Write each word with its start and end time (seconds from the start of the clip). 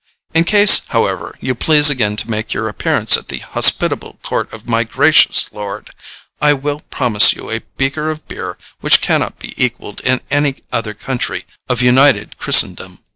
In 0.33 0.45
case, 0.45 0.81
however, 0.87 1.35
you 1.41 1.53
please 1.53 1.91
again 1.91 2.15
to 2.15 2.27
make 2.27 2.53
your 2.55 2.67
appearance 2.67 3.15
at 3.17 3.27
the 3.27 3.37
hospitable 3.37 4.17
court 4.23 4.51
of 4.51 4.67
my 4.67 4.83
gracious 4.83 5.53
lord, 5.53 5.91
I 6.41 6.53
will 6.53 6.79
promise 6.89 7.33
you 7.33 7.51
a 7.51 7.61
beaker 7.77 8.09
of 8.09 8.27
beer 8.27 8.57
which 8.79 9.01
cannot 9.01 9.37
be 9.37 9.53
equalled 9.63 10.01
in 10.03 10.21
any 10.31 10.63
other 10.71 10.95
country 10.95 11.45
of 11.69 11.83
united 11.83 12.39
Christendom. 12.39 13.03